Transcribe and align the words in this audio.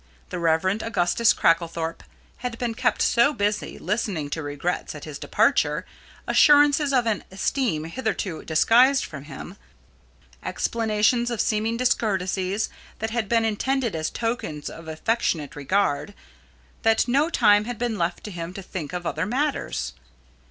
The 0.31 0.39
Rev. 0.39 0.81
Augustus 0.81 1.31
Cracklethorpe 1.31 2.01
had 2.37 2.57
been 2.57 2.73
kept 2.73 3.03
so 3.03 3.33
busy 3.33 3.77
listening 3.77 4.31
to 4.31 4.41
regrets 4.41 4.95
at 4.95 5.03
his 5.03 5.19
departure, 5.19 5.85
assurances 6.25 6.91
of 6.91 7.05
an 7.05 7.23
esteem 7.29 7.83
hitherto 7.83 8.43
disguised 8.43 9.05
from 9.05 9.25
him, 9.25 9.57
explanations 10.41 11.29
of 11.29 11.39
seeming 11.39 11.77
discourtesies 11.77 12.67
that 12.97 13.11
had 13.11 13.29
been 13.29 13.45
intended 13.45 13.95
as 13.95 14.09
tokens 14.09 14.71
of 14.71 14.87
affectionate 14.87 15.55
regard, 15.55 16.15
that 16.81 17.07
no 17.07 17.29
time 17.29 17.65
had 17.65 17.77
been 17.77 17.95
left 17.95 18.23
to 18.23 18.31
him 18.31 18.55
to 18.55 18.63
think 18.63 18.93
of 18.93 19.05
other 19.05 19.27
matters. 19.27 19.93